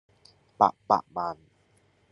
[0.57, 1.37] 八百萬